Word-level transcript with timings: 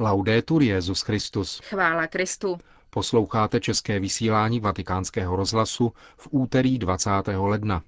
Laudetur 0.00 0.62
Jezus 0.62 1.02
Christus. 1.02 1.60
Chvála 1.64 2.06
Kristu. 2.06 2.58
Posloucháte 2.90 3.60
české 3.60 4.00
vysílání 4.00 4.60
Vatikánského 4.60 5.36
rozhlasu 5.36 5.92
v 6.16 6.28
úterý 6.30 6.78
20. 6.78 7.10
ledna. 7.36 7.82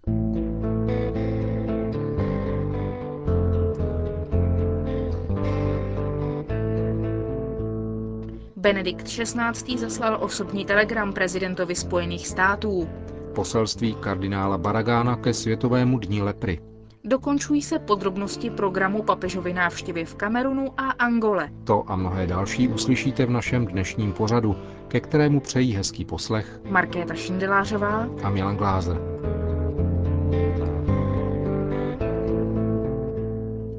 Benedikt 8.57 9.07
XVI. 9.07 9.79
zaslal 9.79 10.19
osobní 10.21 10.65
telegram 10.65 11.13
prezidentovi 11.13 11.75
Spojených 11.75 12.27
států. 12.29 12.89
Poselství 13.35 13.95
kardinála 13.95 14.59
Baragána 14.59 15.17
ke 15.17 15.35
Světovému 15.35 15.99
dní 15.99 16.23
lepry. 16.23 16.72
Dokončují 17.05 17.63
se 17.63 17.79
podrobnosti 17.79 18.51
programu 18.51 19.03
papežovy 19.03 19.53
návštěvy 19.53 20.05
v 20.05 20.15
Kamerunu 20.15 20.81
a 20.81 20.91
Angole. 20.91 21.51
To 21.65 21.85
a 21.91 21.97
mnohé 21.97 22.27
další 22.27 22.69
uslyšíte 22.69 23.27
v 23.27 23.31
našem 23.31 23.67
dnešním 23.67 24.13
pořadu, 24.13 24.57
ke 24.89 25.01
kterému 25.01 25.41
přejí 25.41 25.73
hezký 25.75 26.05
poslech 26.05 26.61
Markéta 26.71 27.15
Šindelářová 27.15 28.09
a 28.23 28.31
Milan 28.31 28.57
Glázer. 28.57 28.99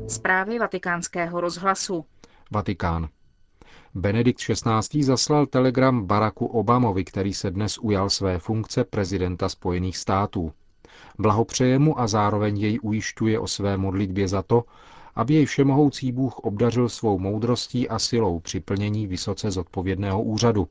Zprávy 0.07 0.59
vatikánského 0.59 1.41
rozhlasu. 1.41 2.05
Vatikán. 2.51 3.07
Benedikt 3.95 4.39
XVI. 4.39 5.03
zaslal 5.03 5.45
telegram 5.45 6.05
Baracku 6.05 6.45
Obamovi, 6.45 7.03
který 7.03 7.33
se 7.33 7.51
dnes 7.51 7.77
ujal 7.81 8.09
své 8.09 8.39
funkce 8.39 8.83
prezidenta 8.83 9.49
Spojených 9.49 9.97
států. 9.97 10.51
Blahopřeje 11.19 11.79
mu 11.79 11.99
a 11.99 12.07
zároveň 12.07 12.57
jej 12.57 12.79
ujišťuje 12.81 13.39
o 13.39 13.47
své 13.47 13.77
modlitbě 13.77 14.27
za 14.27 14.41
to, 14.41 14.63
aby 15.15 15.33
jej 15.33 15.45
všemohoucí 15.45 16.11
Bůh 16.11 16.39
obdařil 16.39 16.89
svou 16.89 17.19
moudrostí 17.19 17.89
a 17.89 17.99
silou 17.99 18.39
při 18.39 18.59
plnění 18.59 19.07
vysoce 19.07 19.51
zodpovědného 19.51 20.23
úřadu, 20.23 20.67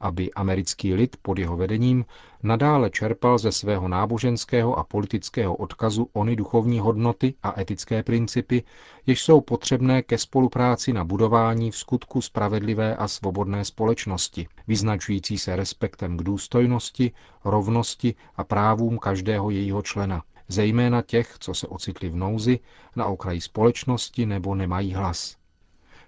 aby 0.00 0.32
americký 0.32 0.94
lid 0.94 1.16
pod 1.22 1.38
jeho 1.38 1.56
vedením 1.56 2.04
nadále 2.42 2.90
čerpal 2.90 3.38
ze 3.38 3.52
svého 3.52 3.88
náboženského 3.88 4.78
a 4.78 4.84
politického 4.84 5.54
odkazu 5.56 6.08
ony 6.12 6.36
duchovní 6.36 6.80
hodnoty 6.80 7.34
a 7.42 7.60
etické 7.60 8.02
principy, 8.02 8.62
jež 9.06 9.22
jsou 9.22 9.40
potřebné 9.40 10.02
ke 10.02 10.18
spolupráci 10.18 10.92
na 10.92 11.04
budování 11.04 11.70
v 11.70 11.76
skutku 11.76 12.22
spravedlivé 12.22 12.96
a 12.96 13.08
svobodné 13.08 13.64
společnosti, 13.64 14.48
vyznačující 14.68 15.38
se 15.38 15.56
respektem 15.56 16.16
k 16.16 16.22
důstojnosti, 16.22 17.12
rovnosti 17.44 18.14
a 18.36 18.44
právům 18.44 18.98
každého 18.98 19.50
jejího 19.50 19.82
člena, 19.82 20.22
zejména 20.52 21.02
těch, 21.02 21.36
co 21.38 21.54
se 21.54 21.66
ocitli 21.66 22.08
v 22.08 22.16
nouzi, 22.16 22.58
na 22.96 23.06
okraji 23.06 23.40
společnosti 23.40 24.26
nebo 24.26 24.54
nemají 24.54 24.94
hlas. 24.94 25.36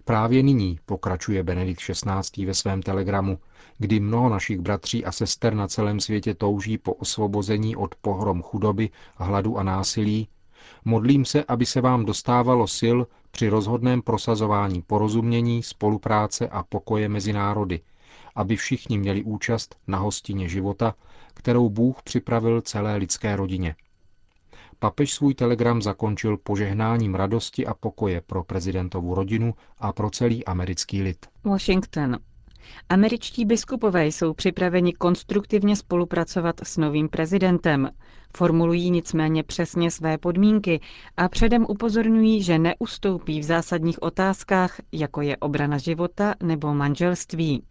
Právě 0.04 0.42
nyní, 0.42 0.78
pokračuje 0.86 1.42
Benedikt 1.42 1.80
XVI. 1.80 2.46
ve 2.46 2.54
svém 2.54 2.82
telegramu, 2.82 3.38
kdy 3.78 4.00
mnoho 4.00 4.28
našich 4.28 4.60
bratří 4.60 5.04
a 5.04 5.12
sester 5.12 5.54
na 5.54 5.68
celém 5.68 6.00
světě 6.00 6.34
touží 6.34 6.78
po 6.78 6.92
osvobození 6.92 7.76
od 7.76 7.94
pohrom 7.94 8.42
chudoby, 8.42 8.90
hladu 9.16 9.58
a 9.58 9.62
násilí, 9.62 10.28
modlím 10.84 11.24
se, 11.24 11.44
aby 11.44 11.66
se 11.66 11.80
vám 11.80 12.04
dostávalo 12.04 12.66
sil 12.78 12.98
při 13.30 13.48
rozhodném 13.48 14.02
prosazování 14.02 14.82
porozumění, 14.82 15.62
spolupráce 15.62 16.48
a 16.48 16.62
pokoje 16.62 17.08
mezi 17.08 17.32
národy, 17.32 17.80
aby 18.34 18.56
všichni 18.56 18.98
měli 18.98 19.22
účast 19.22 19.76
na 19.86 19.98
hostině 19.98 20.48
života, 20.48 20.94
kterou 21.34 21.70
Bůh 21.70 22.02
připravil 22.02 22.60
celé 22.60 22.96
lidské 22.96 23.36
rodině. 23.36 23.74
Papež 24.82 25.12
svůj 25.12 25.34
telegram 25.34 25.82
zakončil 25.82 26.36
požehnáním 26.36 27.14
radosti 27.14 27.66
a 27.66 27.74
pokoje 27.74 28.20
pro 28.20 28.44
prezidentovu 28.44 29.14
rodinu 29.14 29.54
a 29.78 29.92
pro 29.92 30.10
celý 30.10 30.44
americký 30.44 31.02
lid. 31.02 31.26
Washington. 31.44 32.18
Američtí 32.88 33.44
biskupové 33.44 34.06
jsou 34.06 34.34
připraveni 34.34 34.92
konstruktivně 34.92 35.76
spolupracovat 35.76 36.60
s 36.62 36.76
novým 36.76 37.08
prezidentem. 37.08 37.90
Formulují 38.36 38.90
nicméně 38.90 39.42
přesně 39.42 39.90
své 39.90 40.18
podmínky 40.18 40.80
a 41.16 41.28
předem 41.28 41.66
upozorňují, 41.68 42.42
že 42.42 42.58
neustoupí 42.58 43.40
v 43.40 43.44
zásadních 43.44 44.02
otázkách, 44.02 44.80
jako 44.92 45.20
je 45.20 45.36
obrana 45.36 45.78
života 45.78 46.34
nebo 46.42 46.74
manželství. 46.74 47.62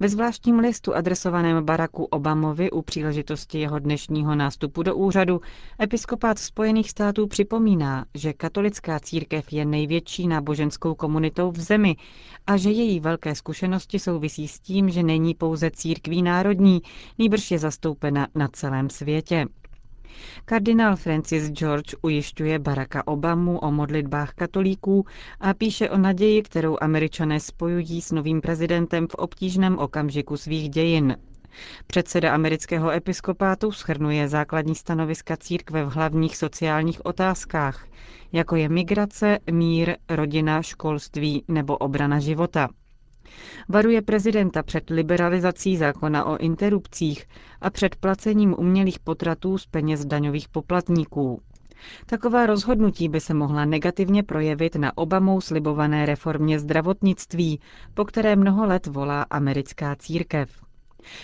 Ve 0.00 0.08
zvláštním 0.08 0.58
listu 0.58 0.94
adresovaném 0.94 1.64
Baracku 1.64 2.04
Obamovi 2.04 2.70
u 2.70 2.82
příležitosti 2.82 3.58
jeho 3.58 3.78
dnešního 3.78 4.34
nástupu 4.34 4.82
do 4.82 4.96
úřadu 4.96 5.40
episkopát 5.82 6.38
Spojených 6.38 6.90
států 6.90 7.26
připomíná, 7.26 8.04
že 8.14 8.32
katolická 8.32 9.00
církev 9.00 9.52
je 9.52 9.64
největší 9.64 10.28
náboženskou 10.28 10.94
komunitou 10.94 11.50
v 11.50 11.60
zemi 11.60 11.96
a 12.46 12.56
že 12.56 12.70
její 12.70 13.00
velké 13.00 13.34
zkušenosti 13.34 13.98
souvisí 13.98 14.48
s 14.48 14.60
tím, 14.60 14.90
že 14.90 15.02
není 15.02 15.34
pouze 15.34 15.70
církví 15.70 16.22
národní, 16.22 16.82
nýbrž 17.18 17.50
je 17.50 17.58
zastoupena 17.58 18.28
na 18.34 18.48
celém 18.48 18.90
světě. 18.90 19.46
Kardinál 20.44 20.96
Francis 20.96 21.50
George 21.50 21.94
ujišťuje 22.02 22.58
Baracka 22.58 23.06
Obamu 23.06 23.58
o 23.58 23.70
modlitbách 23.70 24.34
katolíků 24.34 25.06
a 25.40 25.54
píše 25.54 25.90
o 25.90 25.98
naději, 25.98 26.42
kterou 26.42 26.76
američané 26.80 27.40
spojují 27.40 28.00
s 28.00 28.12
novým 28.12 28.40
prezidentem 28.40 29.08
v 29.08 29.14
obtížném 29.14 29.78
okamžiku 29.78 30.36
svých 30.36 30.70
dějin. 30.70 31.16
Předseda 31.86 32.34
amerického 32.34 32.90
episkopátu 32.90 33.72
schrnuje 33.72 34.28
základní 34.28 34.74
stanoviska 34.74 35.36
církve 35.36 35.84
v 35.84 35.88
hlavních 35.88 36.36
sociálních 36.36 37.06
otázkách, 37.06 37.86
jako 38.32 38.56
je 38.56 38.68
migrace, 38.68 39.38
mír, 39.50 39.96
rodina, 40.08 40.62
školství 40.62 41.44
nebo 41.48 41.76
obrana 41.76 42.20
života. 42.20 42.68
Varuje 43.68 44.02
prezidenta 44.02 44.62
před 44.62 44.90
liberalizací 44.90 45.76
zákona 45.76 46.24
o 46.24 46.36
interrupcích 46.36 47.26
a 47.60 47.70
před 47.70 47.96
placením 47.96 48.54
umělých 48.58 48.98
potratů 48.98 49.58
z 49.58 49.66
peněz 49.66 50.04
daňových 50.04 50.48
poplatníků. 50.48 51.42
Taková 52.06 52.46
rozhodnutí 52.46 53.08
by 53.08 53.20
se 53.20 53.34
mohla 53.34 53.64
negativně 53.64 54.22
projevit 54.22 54.76
na 54.76 54.98
Obamou 54.98 55.40
slibované 55.40 56.06
reformě 56.06 56.58
zdravotnictví, 56.58 57.60
po 57.94 58.04
které 58.04 58.36
mnoho 58.36 58.66
let 58.66 58.86
volá 58.86 59.22
americká 59.22 59.96
církev. 59.96 60.50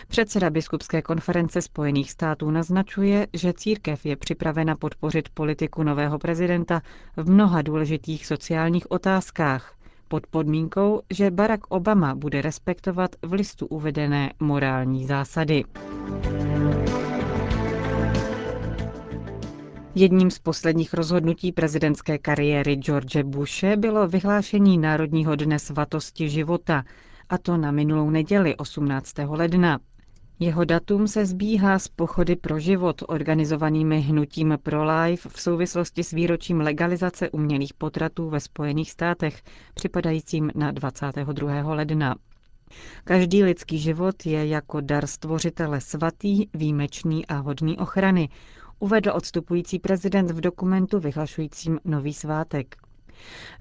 Předseda 0.09 0.51
biskupské 0.51 1.03
konference 1.03 1.63
Spojených 1.63 2.11
států 2.11 2.51
naznačuje, 2.51 3.27
že 3.33 3.53
církev 3.53 4.07
je 4.07 4.17
připravena 4.17 4.77
podpořit 4.77 5.29
politiku 5.29 5.83
nového 5.83 6.19
prezidenta 6.19 6.83
v 7.17 7.31
mnoha 7.31 7.63
důležitých 7.63 8.27
sociálních 8.27 8.91
otázkách, 8.91 9.76
pod 10.09 10.27
podmínkou, 10.27 11.03
že 11.15 11.31
Barack 11.31 11.67
Obama 11.69 12.15
bude 12.15 12.43
respektovat 12.43 13.11
v 13.23 13.33
listu 13.33 13.67
uvedené 13.67 14.33
morální 14.41 15.07
zásady. 15.07 15.65
Jedním 19.95 20.31
z 20.31 20.39
posledních 20.39 20.95
rozhodnutí 20.95 21.53
prezidentské 21.53 22.19
kariéry 22.19 22.75
George 22.77 23.23
Bushe 23.23 23.77
bylo 23.77 24.09
vyhlášení 24.09 24.79
Národního 24.79 25.37
dne 25.37 25.59
svatosti 25.59 26.29
života, 26.29 26.85
a 27.29 27.39
to 27.39 27.57
na 27.57 27.71
minulou 27.71 28.11
neděli 28.11 28.57
18. 28.57 29.13
ledna. 29.29 29.79
Jeho 30.39 30.65
datum 30.65 31.09
se 31.09 31.27
zbíhá 31.27 31.79
s 31.79 31.89
pochody 31.89 32.37
pro 32.37 32.59
život 32.59 33.03
organizovanými 33.09 34.01
hnutím 34.01 34.59
Pro-Life 34.63 35.29
v 35.29 35.41
souvislosti 35.41 36.05
s 36.05 36.11
výročím 36.11 36.61
legalizace 36.61 37.31
umělých 37.31 37.75
potratů 37.75 38.31
ve 38.31 38.41
Spojených 38.41 38.91
státech, 38.91 39.43
připadajícím 39.75 40.51
na 40.55 40.71
22. 40.71 41.75
ledna. 41.75 42.17
Každý 43.05 43.45
lidský 43.45 43.79
život 43.79 44.27
je 44.27 44.47
jako 44.47 44.81
dar 44.81 45.07
stvořitele 45.07 45.81
svatý, 45.81 46.47
výjimečný 46.55 47.27
a 47.27 47.35
hodný 47.37 47.79
ochrany, 47.79 48.29
uvedl 48.79 49.11
odstupující 49.15 49.79
prezident 49.79 50.31
v 50.31 50.41
dokumentu 50.41 51.01
vyhlašujícím 51.01 51.81
nový 51.85 52.13
svátek. 52.13 52.77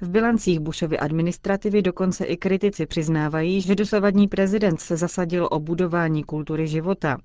V 0.01 0.09
bilancích 0.09 0.59
Bushovy 0.59 0.99
administrativy 0.99 1.81
dokonce 1.81 2.25
i 2.25 2.37
kritici 2.37 2.85
přiznávají, 2.85 3.61
že 3.61 3.75
dosavadní 3.75 4.27
prezident 4.27 4.81
se 4.81 4.97
zasadil 4.97 5.47
o 5.51 5.59
budování 5.59 6.23
kultury 6.23 6.67
života. 6.67 7.17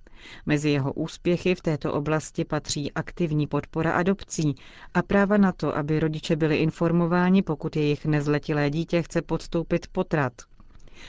Mezi 0.46 0.70
jeho 0.70 0.92
úspěchy 0.92 1.54
v 1.54 1.60
této 1.62 1.92
oblasti 1.92 2.44
patří 2.44 2.92
aktivní 2.92 3.46
podpora 3.46 3.92
adopcí 3.92 4.54
a 4.94 5.02
práva 5.02 5.36
na 5.36 5.52
to, 5.52 5.76
aby 5.76 6.00
rodiče 6.00 6.36
byli 6.36 6.56
informováni, 6.56 7.42
pokud 7.42 7.76
jejich 7.76 8.06
nezletilé 8.06 8.70
dítě 8.70 9.02
chce 9.02 9.22
podstoupit 9.22 9.86
potrat. 9.92 10.32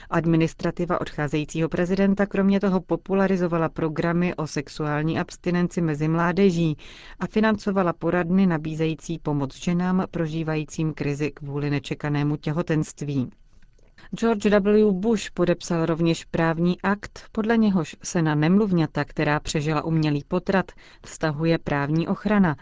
Administrativa 0.09 1.01
odcházejícího 1.01 1.69
prezidenta 1.69 2.25
kromě 2.25 2.59
toho 2.59 2.81
popularizovala 2.81 3.69
programy 3.69 4.35
o 4.35 4.47
sexuální 4.47 5.19
abstinenci 5.19 5.81
mezi 5.81 6.07
mládeží 6.07 6.77
a 7.19 7.27
financovala 7.27 7.93
poradny 7.93 8.45
nabízející 8.47 9.19
pomoc 9.19 9.55
ženám 9.55 10.03
prožívajícím 10.11 10.93
krizi 10.93 11.31
kvůli 11.31 11.69
nečekanému 11.69 12.35
těhotenství. 12.37 13.31
George 14.15 14.45
W. 14.59 14.91
Bush 14.91 15.31
podepsal 15.33 15.85
rovněž 15.85 16.25
právní 16.25 16.81
akt, 16.81 17.23
podle 17.31 17.57
něhož 17.57 17.95
se 18.03 18.21
na 18.21 18.35
nemluvňata, 18.35 19.05
která 19.05 19.39
přežila 19.39 19.83
umělý 19.83 20.23
potrat, 20.27 20.71
vztahuje 21.05 21.57
právní 21.57 22.07
ochrana 22.07 22.55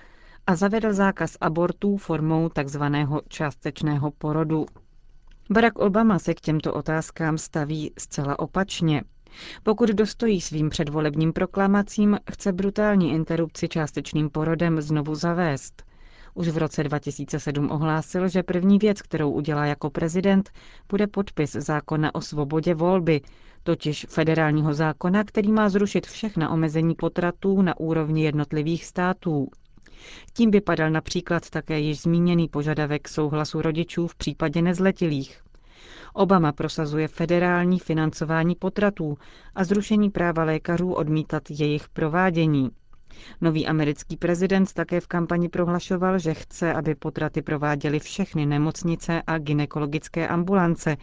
a 0.48 0.56
zavedl 0.56 0.94
zákaz 0.94 1.38
abortů 1.42 1.98
formou 1.98 2.50
tzv. 2.50 2.84
částečného 3.28 4.12
porodu. 4.12 4.66
Barack 5.52 5.80
Obama 5.80 6.20
se 6.20 6.34
k 6.34 6.42
těmto 6.42 6.74
otázkám 6.74 7.38
staví 7.38 7.92
zcela 7.98 8.40
opačně. 8.40 9.04
Pokud 9.64 9.90
dostojí 9.90 10.42
svým 10.42 10.70
předvolebním 10.70 11.34
proklamacím, 11.34 12.18
chce 12.32 12.54
brutální 12.54 13.12
interrupci 13.12 13.68
částečným 13.68 14.30
porodem 14.30 14.82
znovu 14.82 15.16
zavést. 15.16 15.84
Už 16.34 16.48
v 16.48 16.58
roce 16.58 16.84
2007 16.84 17.72
ohlásil, 17.72 18.28
že 18.28 18.44
první 18.44 18.78
věc, 18.78 19.02
kterou 19.02 19.32
udělá 19.32 19.66
jako 19.66 19.90
prezident, 19.90 20.50
bude 20.90 21.08
podpis 21.08 21.52
zákona 21.52 22.16
o 22.16 22.22
svobodě 22.22 22.74
volby, 22.76 23.22
totiž 23.64 24.06
federálního 24.10 24.74
zákona, 24.74 25.24
který 25.24 25.52
má 25.52 25.70
zrušit 25.70 26.08
všechna 26.08 26.50
omezení 26.50 26.96
potratů 26.96 27.62
na 27.62 27.80
úrovni 27.80 28.24
jednotlivých 28.24 28.86
států. 28.86 29.48
Tím 30.34 30.52
by 30.52 30.62
padal 30.62 30.90
například 30.92 31.50
také 31.50 31.80
již 31.80 32.02
zmíněný 32.02 32.48
požadavek 32.48 33.08
souhlasu 33.08 33.62
rodičů 33.62 34.08
v 34.08 34.16
případě 34.16 34.62
nezletilých. 34.62 35.42
Obama 36.14 36.52
prosazuje 36.52 37.08
federální 37.08 37.80
financování 37.80 38.56
potratů 38.56 39.18
a 39.56 39.64
zrušení 39.64 40.10
práva 40.10 40.44
lékařů 40.44 40.92
odmítat 40.94 41.44
jejich 41.50 41.90
provádění. 41.90 42.70
Nový 43.42 43.68
americký 43.68 44.18
prezident 44.18 44.74
také 44.74 45.00
v 45.02 45.08
kampani 45.08 45.50
prohlašoval, 45.50 46.20
že 46.20 46.34
chce, 46.34 46.74
aby 46.74 46.96
potraty 46.96 47.42
prováděly 47.42 48.00
všechny 48.00 48.46
nemocnice 48.46 49.22
a 49.28 49.38
ginekologické 49.38 50.28
ambulance 50.28 50.98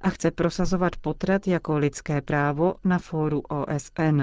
a 0.00 0.10
chce 0.10 0.30
prosazovat 0.30 0.96
potrat 0.96 1.46
jako 1.46 1.78
lidské 1.78 2.22
právo 2.22 2.74
na 2.84 2.98
fóru 2.98 3.40
OSN. 3.40 4.22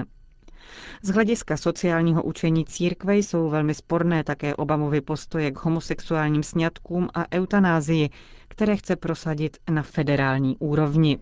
Z 1.02 1.10
hlediska 1.10 1.58
sociálního 1.58 2.24
učení 2.24 2.66
církve 2.66 3.16
jsou 3.18 3.50
velmi 3.50 3.74
sporné 3.74 4.24
také 4.24 4.56
Obamovy 4.56 5.02
postoje 5.02 5.52
k 5.52 5.58
homosexuálním 5.58 6.44
sňatkům 6.44 7.10
a 7.14 7.26
eutanázii, 7.34 8.10
které 8.48 8.76
chce 8.78 8.96
prosadit 8.96 9.58
na 9.70 9.82
federální 9.84 10.58
úrovni. 10.60 11.20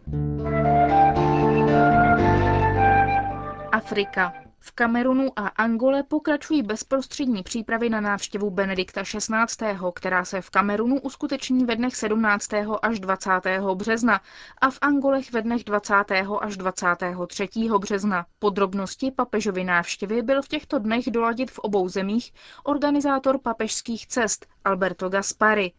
Afrika. 3.72 4.43
V 4.66 4.72
Kamerunu 4.72 5.32
a 5.36 5.48
Angole 5.48 6.04
pokračují 6.04 6.64
bezprostřední 6.64 7.44
přípravy 7.44 7.90
na 7.90 8.02
návštěvu 8.02 8.50
Benedikta 8.50 9.04
XVI., 9.04 9.78
která 9.96 10.26
se 10.26 10.42
v 10.42 10.50
Kamerunu 10.50 11.00
uskuteční 11.00 11.66
ve 11.66 11.76
dnech 11.76 11.96
17. 11.96 12.50
až 12.82 13.00
20. 13.00 13.30
března 13.74 14.22
a 14.62 14.70
v 14.70 14.78
Angolech 14.82 15.32
ve 15.32 15.42
dnech 15.42 15.64
20. 15.64 15.94
až 16.42 16.58
23. 16.58 17.48
března. 17.80 18.26
Podrobnosti 18.40 19.12
papežovy 19.12 19.64
návštěvy 19.64 20.22
byl 20.22 20.42
v 20.42 20.48
těchto 20.48 20.80
dnech 20.80 21.06
doladit 21.12 21.52
v 21.52 21.60
obou 21.60 21.90
zemích 21.90 22.34
organizátor 22.64 23.38
papežských 23.40 24.08
cest 24.08 24.46
Alberto 24.66 25.10
Gaspari. 25.10 25.72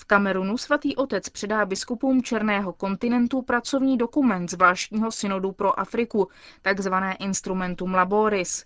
V 0.00 0.04
Kamerunu 0.04 0.58
svatý 0.58 0.96
otec 0.96 1.28
předá 1.28 1.66
biskupům 1.66 2.22
Černého 2.22 2.72
kontinentu 2.72 3.42
pracovní 3.42 3.98
dokument 3.98 4.50
zvláštního 4.50 5.10
synodu 5.10 5.52
pro 5.52 5.80
Afriku, 5.80 6.28
takzvané 6.62 7.14
Instrumentum 7.14 7.94
Laboris. 7.94 8.64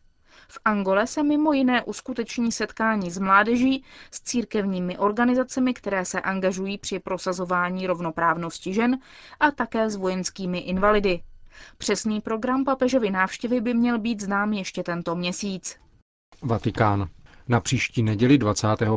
V 0.48 0.58
Angole 0.64 1.06
se 1.06 1.22
mimo 1.22 1.52
jiné 1.52 1.84
uskuteční 1.84 2.52
setkání 2.52 3.10
s 3.10 3.18
mládeží, 3.18 3.84
s 4.10 4.20
církevními 4.20 4.98
organizacemi, 4.98 5.74
které 5.74 6.04
se 6.04 6.20
angažují 6.20 6.78
při 6.78 6.98
prosazování 6.98 7.86
rovnoprávnosti 7.86 8.74
žen 8.74 8.98
a 9.40 9.50
také 9.50 9.90
s 9.90 9.96
vojenskými 9.96 10.58
invalidy. 10.58 11.22
Přesný 11.78 12.20
program 12.20 12.64
papežovy 12.64 13.10
návštěvy 13.10 13.60
by 13.60 13.74
měl 13.74 13.98
být 13.98 14.20
znám 14.20 14.52
ještě 14.52 14.82
tento 14.82 15.16
měsíc. 15.16 15.76
Vatikán. 16.42 17.08
Na 17.48 17.60
příští 17.60 18.02
neděli 18.02 18.38
25. 18.38 18.88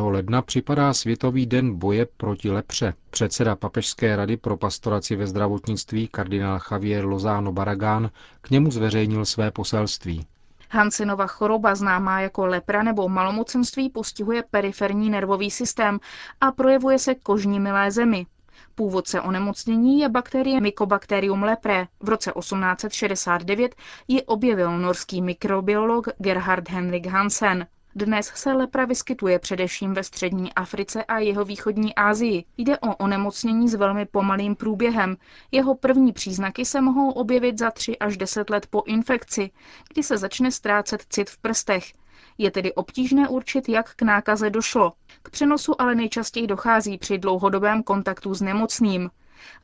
ledna 0.00 0.42
připadá 0.42 0.94
Světový 0.94 1.46
den 1.46 1.74
boje 1.78 2.06
proti 2.16 2.50
lepře. 2.50 2.94
Předseda 3.10 3.56
Papežské 3.56 4.16
rady 4.16 4.36
pro 4.36 4.56
pastoraci 4.56 5.16
ve 5.16 5.26
zdravotnictví 5.26 6.08
kardinál 6.08 6.60
Javier 6.70 7.04
Lozano 7.06 7.52
Baragán 7.52 8.10
k 8.40 8.50
němu 8.50 8.70
zveřejnil 8.70 9.24
své 9.24 9.50
poselství. 9.50 10.26
Hansenova 10.70 11.26
choroba, 11.26 11.74
známá 11.74 12.20
jako 12.20 12.46
lepra 12.46 12.82
nebo 12.82 13.08
malomocenství, 13.08 13.90
postihuje 13.90 14.44
periferní 14.50 15.10
nervový 15.10 15.50
systém 15.50 16.00
a 16.40 16.52
projevuje 16.52 16.98
se 16.98 17.14
kožními 17.14 17.72
lézemi. 17.72 18.26
Původce 18.74 19.20
onemocnění 19.20 19.98
je 20.00 20.08
bakterie 20.08 20.60
Mycobacterium 20.60 21.42
leprae. 21.42 21.86
V 22.00 22.08
roce 22.08 22.32
1869 22.38 23.74
ji 24.08 24.22
objevil 24.22 24.78
norský 24.78 25.22
mikrobiolog 25.22 26.08
Gerhard 26.18 26.70
Henrik 26.70 27.06
Hansen. 27.06 27.66
Dnes 27.96 28.26
se 28.26 28.52
lepra 28.52 28.84
vyskytuje 28.84 29.38
především 29.38 29.94
ve 29.94 30.02
střední 30.04 30.52
Africe 30.52 31.04
a 31.04 31.18
jeho 31.18 31.44
východní 31.44 31.94
Asii. 31.94 32.44
Jde 32.56 32.78
o 32.78 32.96
onemocnění 32.96 33.68
s 33.68 33.74
velmi 33.74 34.06
pomalým 34.06 34.56
průběhem. 34.56 35.16
Jeho 35.52 35.74
první 35.74 36.12
příznaky 36.12 36.64
se 36.64 36.80
mohou 36.80 37.10
objevit 37.10 37.58
za 37.58 37.70
3 37.70 37.98
až 37.98 38.16
10 38.16 38.50
let 38.50 38.66
po 38.70 38.82
infekci, 38.86 39.50
kdy 39.92 40.02
se 40.02 40.18
začne 40.18 40.50
ztrácet 40.50 41.06
cit 41.08 41.30
v 41.30 41.38
prstech. 41.38 41.84
Je 42.38 42.50
tedy 42.50 42.72
obtížné 42.74 43.28
určit, 43.28 43.68
jak 43.68 43.94
k 43.94 44.02
nákaze 44.02 44.50
došlo. 44.50 44.92
K 45.22 45.30
přenosu 45.30 45.80
ale 45.80 45.94
nejčastěji 45.94 46.46
dochází 46.46 46.98
při 46.98 47.18
dlouhodobém 47.18 47.82
kontaktu 47.82 48.34
s 48.34 48.42
nemocným. 48.42 49.10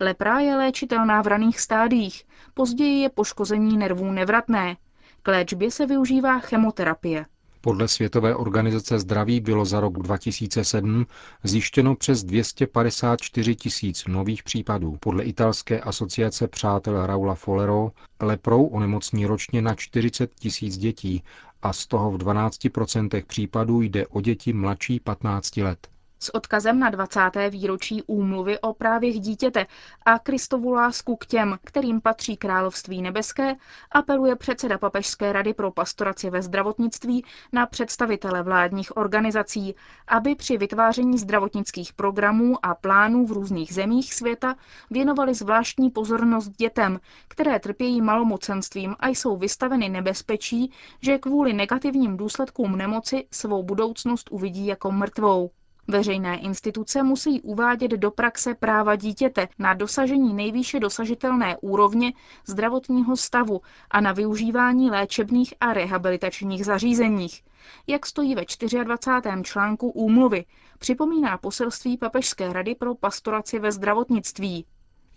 Lepra 0.01 0.39
je 0.39 0.57
léčitelná 0.57 1.23
v 1.23 1.27
raných 1.27 1.61
stádiích, 1.61 2.25
později 2.55 3.01
je 3.03 3.09
poškození 3.09 3.77
nervů 3.77 4.11
nevratné. 4.13 4.77
K 5.23 5.29
léčbě 5.29 5.71
se 5.71 5.87
využívá 5.87 6.39
chemoterapie. 6.39 7.27
Podle 7.61 7.89
Světové 7.89 8.35
organizace 8.35 8.99
zdraví 8.99 9.41
bylo 9.41 9.65
za 9.65 9.81
rok 9.81 9.99
2007 9.99 11.07
zjištěno 11.45 11.95
přes 11.95 12.25
254 12.25 13.57
tisíc 13.57 14.05
nových 14.09 14.43
případů. 14.43 14.97
Podle 15.01 15.25
italské 15.25 15.81
asociace 15.81 16.49
přátel 16.49 17.07
Raula 17.07 17.35
Folero 17.35 17.91
leprou 18.21 18.67
onemocní 18.67 19.27
ročně 19.27 19.63
na 19.63 19.75
40 19.75 20.35
tisíc 20.35 20.79
dětí 20.79 21.23
a 21.63 21.73
z 21.73 21.87
toho 21.87 22.11
v 22.11 22.19
12% 22.19 23.25
případů 23.27 23.83
jde 23.83 24.07
o 24.07 24.21
děti 24.21 24.53
mladší 24.53 25.01
15 25.01 25.57
let 25.57 25.89
s 26.21 26.35
odkazem 26.35 26.79
na 26.79 26.91
20. 26.91 27.21
výročí 27.51 28.03
úmluvy 28.03 28.59
o 28.61 28.75
právech 28.75 29.21
dítěte 29.21 29.67
a 30.05 30.19
Kristovu 30.19 30.73
lásku 30.73 31.17
k 31.17 31.27
těm, 31.27 31.59
kterým 31.65 32.01
patří 32.01 32.37
království 32.37 33.03
nebeské, 33.03 33.55
apeluje 33.93 34.37
předseda 34.37 34.79
Papežské 34.79 35.33
rady 35.33 35.55
pro 35.55 35.71
pastoraci 35.71 36.31
ve 36.31 36.43
zdravotnictví 36.43 37.25
na 37.53 37.67
představitele 37.67 38.43
vládních 38.43 38.97
organizací, 38.97 39.75
aby 40.09 40.35
při 40.35 40.57
vytváření 40.59 41.19
zdravotnických 41.19 41.93
programů 41.93 42.65
a 42.67 42.75
plánů 42.75 43.27
v 43.27 43.33
různých 43.33 43.75
zemích 43.75 44.15
světa 44.15 44.55
věnovali 44.91 45.35
zvláštní 45.35 45.91
pozornost 45.91 46.49
dětem, 46.49 47.01
které 47.29 47.61
trpějí 47.61 48.01
malomocenstvím 48.03 48.97
a 49.01 49.09
jsou 49.09 49.37
vystaveny 49.37 49.89
nebezpečí, 49.89 50.73
že 51.03 51.19
kvůli 51.19 51.53
negativním 51.53 52.17
důsledkům 52.17 52.77
nemoci 52.77 53.27
svou 53.31 53.63
budoucnost 53.63 54.29
uvidí 54.31 54.67
jako 54.67 54.93
mrtvou. 54.93 55.51
Veřejné 55.91 56.39
instituce 56.39 57.03
musí 57.03 57.41
uvádět 57.41 57.91
do 57.91 58.11
praxe 58.11 58.55
práva 58.55 58.97
dítěte 58.97 59.49
na 59.59 59.75
dosažení 59.75 60.35
nejvýše 60.35 60.81
dosažitelné 60.81 61.57
úrovně 61.61 62.13
zdravotního 62.47 63.17
stavu 63.17 63.61
a 63.91 64.01
na 64.01 64.13
využívání 64.13 64.91
léčebných 64.91 65.55
a 65.61 65.73
rehabilitačních 65.73 66.65
zařízeních. 66.65 67.43
Jak 67.87 68.07
stojí 68.07 68.35
ve 68.35 68.43
24. 68.85 69.43
článku 69.43 69.91
úmluvy, 69.91 70.45
připomíná 70.79 71.39
poselství 71.39 71.99
Papežské 71.99 72.53
rady 72.53 72.75
pro 72.75 72.95
pastoraci 72.95 73.59
ve 73.59 73.73
zdravotnictví. 73.73 74.65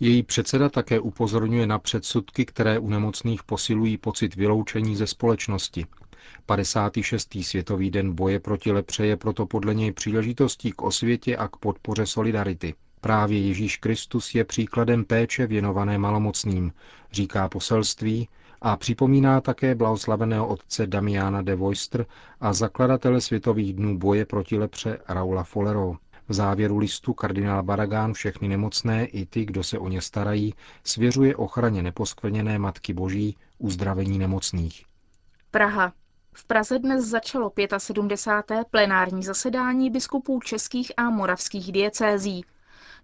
Její 0.00 0.22
předseda 0.22 0.68
také 0.68 1.00
upozorňuje 1.00 1.66
na 1.66 1.78
předsudky, 1.78 2.44
které 2.44 2.78
u 2.78 2.88
nemocných 2.88 3.42
posilují 3.42 3.98
pocit 3.98 4.34
vyloučení 4.34 4.96
ze 4.96 5.06
společnosti. 5.06 5.86
56. 6.46 7.38
světový 7.42 7.90
den 7.90 8.14
boje 8.14 8.40
proti 8.40 8.72
lepře 8.72 9.06
je 9.06 9.16
proto 9.16 9.46
podle 9.46 9.74
něj 9.74 9.92
příležitostí 9.92 10.72
k 10.72 10.82
osvětě 10.82 11.36
a 11.36 11.48
k 11.48 11.56
podpoře 11.56 12.06
solidarity. 12.06 12.74
Právě 13.00 13.40
Ježíš 13.40 13.76
Kristus 13.76 14.34
je 14.34 14.44
příkladem 14.44 15.04
péče 15.04 15.46
věnované 15.46 15.98
malomocným, 15.98 16.72
říká 17.12 17.48
poselství 17.48 18.28
a 18.62 18.76
připomíná 18.76 19.40
také 19.40 19.74
blahoslaveného 19.74 20.46
otce 20.46 20.86
Damiana 20.86 21.42
de 21.42 21.54
Voistr 21.54 22.06
a 22.40 22.52
zakladatele 22.52 23.20
Světových 23.20 23.74
dnů 23.74 23.98
boje 23.98 24.24
proti 24.24 24.58
lepře 24.58 24.98
Raula 25.08 25.42
Folero. 25.42 25.96
V 26.28 26.34
závěru 26.34 26.78
listu 26.78 27.14
kardinál 27.14 27.62
Baragán 27.62 28.12
všechny 28.12 28.48
nemocné 28.48 29.06
i 29.06 29.26
ty, 29.26 29.44
kdo 29.44 29.62
se 29.62 29.78
o 29.78 29.88
ně 29.88 30.00
starají, 30.00 30.54
svěřuje 30.84 31.36
ochraně 31.36 31.82
neposkvrněné 31.82 32.58
Matky 32.58 32.92
Boží, 32.92 33.36
uzdravení 33.58 34.18
nemocných. 34.18 34.84
Praha. 35.50 35.92
V 36.36 36.44
Praze 36.46 36.78
dnes 36.78 37.04
začalo 37.04 37.52
75. 37.78 38.66
plenární 38.70 39.22
zasedání 39.22 39.90
biskupů 39.90 40.40
českých 40.40 40.92
a 40.96 41.10
moravských 41.10 41.72
diecézí. 41.72 42.44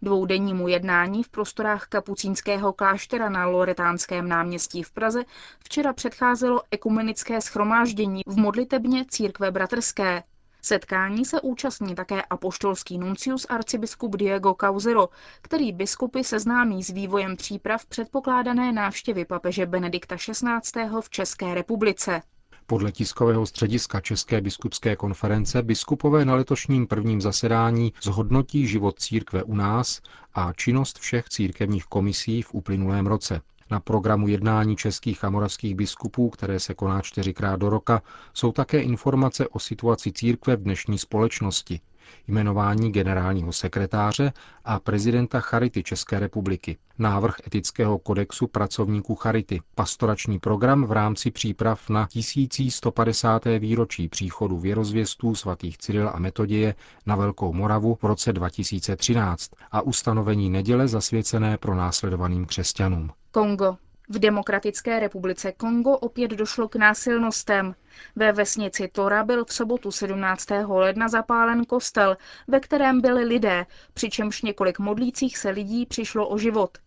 Dvoudennímu 0.03 0.69
jednání 0.69 1.23
v 1.23 1.29
prostorách 1.29 1.87
kapucínského 1.87 2.73
kláštera 2.73 3.29
na 3.29 3.47
Loretánském 3.47 4.29
náměstí 4.29 4.83
v 4.83 4.93
Praze 4.93 5.25
včera 5.65 5.93
předcházelo 5.93 6.63
ekumenické 6.71 7.41
schromáždění 7.41 8.23
v 8.27 8.37
modlitebně 8.37 9.05
církve 9.09 9.51
bratrské. 9.51 10.23
Setkání 10.63 11.25
se 11.25 11.41
účastní 11.41 11.95
také 11.95 12.23
apoštolský 12.23 12.99
nuncius 12.99 13.47
arcibiskup 13.49 14.17
Diego 14.17 14.55
Cauzero, 14.61 15.09
který 15.43 15.73
biskupy 15.73 16.25
seznámí 16.25 16.83
s 16.83 16.91
vývojem 16.91 17.37
příprav 17.37 17.87
předpokládané 17.87 18.73
návštěvy 18.73 19.25
papeže 19.25 19.67
Benedikta 19.67 20.17
XVI. 20.17 20.89
v 21.01 21.11
České 21.11 21.55
republice. 21.55 22.23
Podle 22.71 22.93
tiskového 22.93 23.47
střediska 23.47 24.01
České 24.01 24.41
biskupské 24.41 24.97
konference 24.97 25.63
biskupové 25.63 26.25
na 26.25 26.35
letošním 26.35 26.87
prvním 26.87 27.21
zasedání 27.21 27.93
zhodnotí 28.03 28.67
život 28.67 28.99
církve 28.99 29.43
u 29.43 29.55
nás 29.55 30.01
a 30.35 30.53
činnost 30.53 30.99
všech 30.99 31.29
církevních 31.29 31.85
komisí 31.85 32.43
v 32.43 32.55
uplynulém 32.55 33.07
roce. 33.07 33.41
Na 33.71 33.81
programu 33.81 34.29
jednání 34.29 34.77
českých 34.77 35.25
a 35.25 35.31
moravských 35.31 35.75
biskupů, 35.75 36.31
které 36.31 36.61
se 36.61 36.75
koná 36.75 37.01
čtyřikrát 37.01 37.57
do 37.61 37.71
roka, 37.71 38.03
jsou 38.35 38.53
také 38.53 38.81
informace 38.83 39.49
o 39.49 39.59
situaci 39.59 40.13
církve 40.13 40.57
v 40.57 40.63
dnešní 40.63 40.99
společnosti, 40.99 41.81
jmenování 42.29 42.93
generálního 42.93 43.53
sekretáře 43.53 44.33
a 44.65 44.81
prezidenta 44.81 45.41
Charity 45.41 45.83
České 45.83 46.19
republiky, 46.21 46.77
návrh 46.99 47.35
etického 47.47 47.99
kodexu 47.99 48.47
pracovníků 48.47 49.15
Charity, 49.15 49.61
pastorační 49.75 50.39
program 50.39 50.85
v 50.85 50.93
rámci 50.93 51.31
příprav 51.31 51.91
na 51.91 52.07
1150. 52.07 53.45
výročí 53.59 54.09
příchodu 54.09 54.59
věrozvěstů 54.59 55.35
svatých 55.35 55.79
Cyril 55.79 56.11
a 56.15 56.19
Metoděje 56.19 56.75
na 57.07 57.17
Velkou 57.17 57.53
Moravu 57.53 57.95
v 57.95 58.05
roce 58.05 58.33
2013 58.33 59.51
a 59.73 59.81
ustanovení 59.83 60.51
neděle 60.51 60.89
zasvěcené 60.89 61.59
pro 61.59 61.75
následovaným 61.75 62.47
křesťanům. 62.47 63.11
Kongo. 63.31 63.77
V 64.13 64.19
Demokratické 64.19 65.01
republice 65.01 65.53
Kongo 65.53 65.91
opět 65.91 66.31
došlo 66.31 66.69
k 66.69 66.77
násilnostem. 66.77 67.75
Ve 68.17 68.33
vesnici 68.33 68.89
Tora 68.89 69.25
byl 69.25 69.45
v 69.45 69.53
sobotu 69.53 69.91
17. 69.91 70.47
ledna 70.69 71.09
zapálen 71.09 71.65
kostel, 71.65 72.17
ve 72.49 72.61
kterém 72.61 73.01
byli 73.01 73.25
lidé, 73.25 73.67
přičemž 73.95 74.43
několik 74.43 74.79
modlících 74.79 75.39
se 75.39 75.51
lidí 75.51 75.87
přišlo 75.87 76.29
o 76.29 76.39
život. 76.39 76.79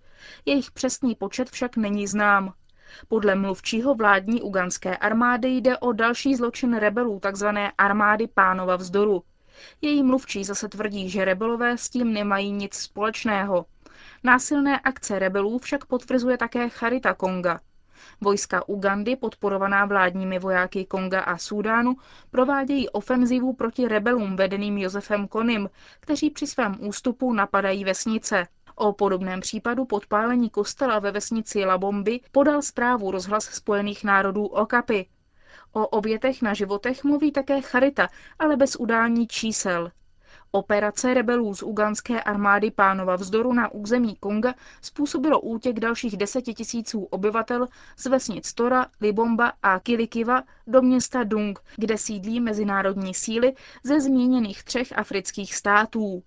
Jejich 0.46 0.72
přesný 0.72 1.16
počet 1.16 1.50
však 1.50 1.78
není 1.78 2.08
znám. 2.08 2.54
Podle 3.08 3.36
mluvčího 3.36 3.96
vládní 3.96 4.42
uganské 4.42 4.98
armády 4.98 5.50
jde 5.50 5.78
o 5.78 5.92
další 5.92 6.36
zločin 6.36 6.74
rebelů 6.74 7.20
tzv. 7.32 7.48
armády 7.78 8.28
pánova 8.28 8.76
vzdoru. 8.76 9.24
Její 9.82 10.04
mluvčí 10.04 10.44
zase 10.44 10.70
tvrdí, 10.70 11.10
že 11.10 11.26
rebelové 11.26 11.78
s 11.78 11.90
tím 11.90 12.14
nemají 12.14 12.52
nic 12.52 12.74
společného. 12.74 13.66
Násilné 14.26 14.80
akce 14.80 15.20
rebelů 15.20 15.60
však 15.60 15.86
potvrzuje 15.86 16.38
také 16.38 16.70
Charita 16.70 17.14
Konga. 17.14 17.60
Vojska 18.22 18.68
Ugandy, 18.68 19.16
podporovaná 19.16 19.86
vládními 19.86 20.40
vojáky 20.40 20.86
Konga 20.86 21.22
a 21.22 21.38
Súdánu, 21.38 21.96
provádějí 22.32 22.90
ofenzivu 22.90 23.54
proti 23.54 23.88
rebelům 23.88 24.36
vedeným 24.36 24.78
Josefem 24.78 25.28
Konim, 25.28 25.70
kteří 26.00 26.30
při 26.30 26.48
svém 26.48 26.76
ústupu 26.80 27.34
napadají 27.34 27.84
vesnice. 27.86 28.48
O 28.76 28.94
podobném 28.94 29.40
případu 29.40 29.86
podpálení 29.86 30.50
kostela 30.50 31.00
ve 31.00 31.12
vesnici 31.12 31.66
Labomby 31.66 32.20
podal 32.32 32.62
zprávu 32.62 33.12
rozhlas 33.12 33.44
Spojených 33.44 34.04
národů 34.04 34.46
Okapy. 34.46 35.08
O 35.72 35.88
obětech 35.88 36.42
na 36.42 36.54
životech 36.54 37.04
mluví 37.04 37.32
také 37.32 37.62
Charita, 37.62 38.08
ale 38.40 38.56
bez 38.56 38.76
udání 38.76 39.28
čísel. 39.28 39.92
Operace 40.56 41.14
rebelů 41.14 41.56
z 41.56 41.64
uganské 41.64 42.24
armády 42.24 42.72
pánova 42.72 43.16
vzdoru 43.16 43.54
na 43.54 43.72
území 43.72 44.16
Konga 44.16 44.54
způsobilo 44.82 45.42
útěk 45.42 45.80
dalších 45.80 46.18
deseti 46.18 46.54
tisíců 46.54 47.04
obyvatel 47.04 47.68
z 47.98 48.06
vesnic 48.06 48.54
Tora, 48.54 48.86
Libomba 49.02 49.54
a 49.64 49.80
Kilikiva 49.80 50.44
do 50.68 50.82
města 50.82 51.24
Dung, 51.24 51.60
kde 51.78 51.98
sídlí 51.98 52.40
mezinárodní 52.40 53.14
síly 53.14 53.54
ze 53.84 54.02
zmíněných 54.02 54.64
třech 54.64 54.98
afrických 54.98 55.56
států. 55.56 56.24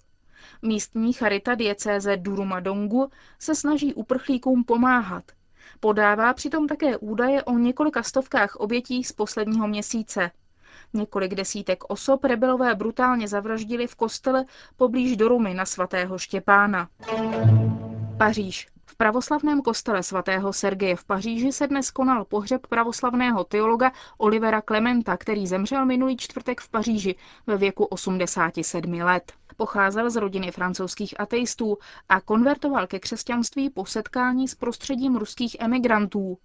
Místní 0.62 1.12
charita 1.12 1.54
diecéze 1.54 2.16
Duruma 2.16 2.60
Dongu 2.60 3.10
se 3.38 3.54
snaží 3.54 3.94
uprchlíkům 3.94 4.64
pomáhat. 4.64 5.24
Podává 5.80 6.34
přitom 6.34 6.66
také 6.66 6.96
údaje 6.96 7.42
o 7.42 7.52
několika 7.58 8.02
stovkách 8.02 8.56
obětí 8.56 9.04
z 9.04 9.12
posledního 9.12 9.68
měsíce. 9.68 10.30
Několik 10.96 11.34
desítek 11.34 11.84
osob 11.88 12.24
rebelové 12.24 12.74
brutálně 12.74 13.28
zavraždili 13.28 13.86
v 13.86 13.94
kostele 13.94 14.44
poblíž 14.76 15.16
Dorumy 15.16 15.54
na 15.54 15.64
svatého 15.64 16.18
Štěpána. 16.18 16.88
Paříž. 18.18 18.68
V 18.86 18.96
pravoslavném 18.96 19.62
kostele 19.62 20.02
svatého 20.02 20.52
Sergeje 20.52 20.96
v 20.96 21.04
Paříži 21.04 21.52
se 21.52 21.66
dnes 21.66 21.90
konal 21.90 22.24
pohřeb 22.24 22.66
pravoslavného 22.66 23.44
teologa 23.44 23.92
Olivera 24.18 24.62
Clementa, 24.62 25.16
který 25.16 25.46
zemřel 25.46 25.86
minulý 25.86 26.16
čtvrtek 26.16 26.60
v 26.60 26.68
Paříži 26.68 27.14
ve 27.46 27.56
věku 27.56 27.84
87 27.84 28.92
let. 28.92 29.32
Pocházel 29.56 30.10
z 30.10 30.16
rodiny 30.16 30.50
francouzských 30.50 31.20
ateistů 31.20 31.78
a 32.08 32.20
konvertoval 32.20 32.86
ke 32.86 32.98
křesťanství 32.98 33.70
po 33.70 33.86
setkání 33.86 34.48
s 34.48 34.54
prostředím 34.54 35.16
ruských 35.16 35.56
emigrantů. 35.60 36.38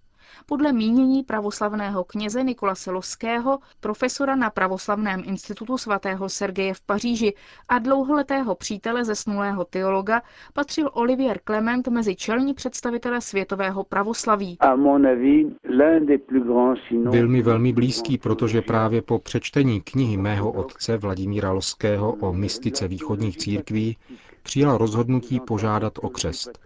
Podle 0.45 0.73
mínění 0.73 1.23
pravoslavného 1.23 2.03
kněze 2.03 2.43
Nikola 2.43 2.75
Selovského, 2.75 3.59
profesora 3.79 4.35
na 4.35 4.49
pravoslavném 4.49 5.23
institutu 5.25 5.77
svatého 5.77 6.29
Sergeje 6.29 6.73
v 6.73 6.81
Paříži 6.81 7.33
a 7.69 7.79
dlouholetého 7.79 8.55
přítele 8.55 9.05
zesnulého 9.05 9.65
teologa, 9.65 10.21
patřil 10.53 10.89
Olivier 10.93 11.39
Clement 11.45 11.87
mezi 11.87 12.15
čelní 12.15 12.53
představitele 12.53 13.21
světového 13.21 13.83
pravoslaví. 13.83 14.57
Byl 17.11 17.27
mi 17.27 17.41
velmi 17.41 17.73
blízký, 17.73 18.17
protože 18.17 18.61
právě 18.61 19.01
po 19.01 19.19
přečtení 19.19 19.81
knihy 19.81 20.17
mého 20.17 20.51
otce 20.51 20.97
Vladimíra 20.97 21.51
Loského 21.51 22.13
o 22.13 22.33
mystice 22.33 22.87
východních 22.87 23.37
církví 23.37 23.97
přijal 24.43 24.77
rozhodnutí 24.77 25.39
požádat 25.39 25.93
o 26.01 26.09
křest. 26.09 26.59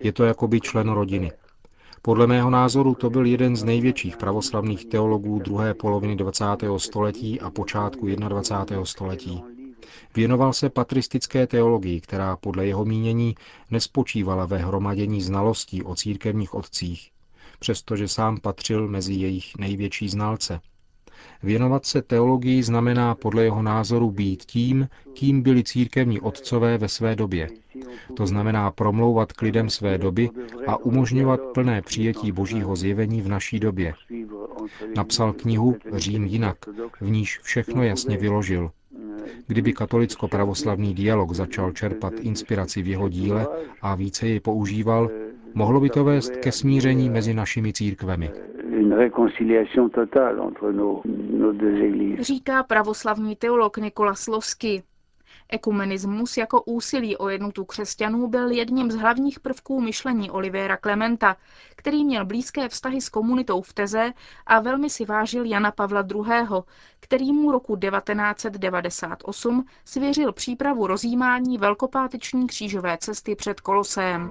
Je 0.00 0.12
to 0.12 0.24
jako 0.24 0.48
by 0.48 0.60
člen 0.60 0.88
rodiny. 0.88 1.32
Podle 2.06 2.26
mého 2.26 2.50
názoru 2.50 2.94
to 2.94 3.10
byl 3.10 3.26
jeden 3.26 3.56
z 3.56 3.64
největších 3.64 4.16
pravoslavných 4.16 4.84
teologů 4.84 5.38
druhé 5.38 5.74
poloviny 5.74 6.16
20. 6.16 6.44
století 6.76 7.40
a 7.40 7.50
počátku 7.50 8.06
21. 8.06 8.84
století. 8.84 9.42
Věnoval 10.16 10.52
se 10.52 10.70
patristické 10.70 11.46
teologii, 11.46 12.00
která 12.00 12.36
podle 12.36 12.66
jeho 12.66 12.84
mínění 12.84 13.34
nespočívala 13.70 14.46
ve 14.46 14.58
hromadění 14.58 15.22
znalostí 15.22 15.82
o 15.82 15.94
církevních 15.94 16.54
otcích, 16.54 17.10
přestože 17.58 18.08
sám 18.08 18.40
patřil 18.40 18.88
mezi 18.88 19.14
jejich 19.14 19.56
největší 19.58 20.08
znalce. 20.08 20.60
Věnovat 21.42 21.86
se 21.86 22.02
teologii 22.02 22.62
znamená 22.62 23.14
podle 23.14 23.44
jeho 23.44 23.62
názoru 23.62 24.10
být 24.10 24.44
tím, 24.44 24.88
kým 25.14 25.42
byli 25.42 25.64
církevní 25.64 26.20
otcové 26.20 26.78
ve 26.78 26.88
své 26.88 27.16
době. 27.16 27.48
To 28.16 28.26
znamená 28.26 28.70
promlouvat 28.70 29.32
k 29.32 29.42
lidem 29.42 29.70
své 29.70 29.98
doby 29.98 30.30
a 30.66 30.76
umožňovat 30.76 31.40
plné 31.54 31.82
přijetí 31.82 32.32
božího 32.32 32.76
zjevení 32.76 33.22
v 33.22 33.28
naší 33.28 33.60
době. 33.60 33.94
Napsal 34.96 35.32
knihu 35.32 35.76
Řím 35.92 36.24
jinak, 36.24 36.56
v 37.00 37.10
níž 37.10 37.40
všechno 37.42 37.82
jasně 37.82 38.16
vyložil. 38.16 38.70
Kdyby 39.46 39.72
katolicko-pravoslavný 39.72 40.94
dialog 40.94 41.32
začal 41.32 41.72
čerpat 41.72 42.12
inspiraci 42.20 42.82
v 42.82 42.88
jeho 42.88 43.08
díle 43.08 43.46
a 43.82 43.94
více 43.94 44.28
ji 44.28 44.40
používal, 44.40 45.10
mohlo 45.54 45.80
by 45.80 45.90
to 45.90 46.04
vést 46.04 46.36
ke 46.36 46.52
smíření 46.52 47.10
mezi 47.10 47.34
našimi 47.34 47.72
církvemi 47.72 48.30
říká 52.20 52.62
pravoslavní 52.62 53.36
teolog 53.36 53.76
Nikola 53.76 54.14
Slovsky. 54.14 54.82
Ekumenismus 55.48 56.36
jako 56.36 56.62
úsilí 56.62 57.16
o 57.16 57.28
jednotu 57.28 57.64
křesťanů 57.64 58.28
byl 58.28 58.50
jedním 58.50 58.90
z 58.90 58.94
hlavních 58.94 59.40
prvků 59.40 59.80
myšlení 59.80 60.30
Olivera 60.30 60.76
Klementa, 60.76 61.36
který 61.76 62.04
měl 62.04 62.24
blízké 62.24 62.68
vztahy 62.68 63.00
s 63.00 63.08
komunitou 63.08 63.62
v 63.62 63.72
Teze 63.72 64.12
a 64.46 64.60
velmi 64.60 64.90
si 64.90 65.04
vážil 65.04 65.44
Jana 65.44 65.70
Pavla 65.70 66.06
II., 66.14 66.24
který 67.00 67.32
mu 67.32 67.52
roku 67.52 67.76
1998 67.76 69.64
svěřil 69.84 70.32
přípravu 70.32 70.86
rozjímání 70.86 71.58
velkopáteční 71.58 72.46
křížové 72.46 72.98
cesty 73.00 73.36
před 73.36 73.60
Kolosem. 73.60 74.30